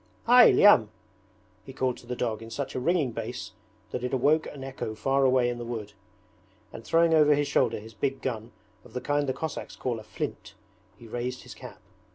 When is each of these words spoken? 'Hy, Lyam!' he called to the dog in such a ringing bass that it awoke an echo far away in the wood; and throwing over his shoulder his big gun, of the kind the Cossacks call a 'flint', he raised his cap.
'Hy, 0.25 0.49
Lyam!' 0.51 0.89
he 1.63 1.73
called 1.73 1.95
to 1.97 2.07
the 2.07 2.15
dog 2.15 2.41
in 2.41 2.49
such 2.49 2.73
a 2.73 2.79
ringing 2.79 3.11
bass 3.11 3.51
that 3.91 4.03
it 4.03 4.15
awoke 4.15 4.47
an 4.47 4.63
echo 4.63 4.95
far 4.95 5.23
away 5.25 5.47
in 5.47 5.59
the 5.59 5.63
wood; 5.63 5.93
and 6.73 6.83
throwing 6.83 7.13
over 7.13 7.35
his 7.35 7.47
shoulder 7.47 7.79
his 7.79 7.93
big 7.93 8.19
gun, 8.19 8.51
of 8.83 8.93
the 8.93 8.99
kind 9.01 9.29
the 9.29 9.33
Cossacks 9.33 9.75
call 9.75 9.99
a 9.99 10.03
'flint', 10.03 10.55
he 10.97 11.07
raised 11.07 11.43
his 11.43 11.53
cap. 11.53 11.79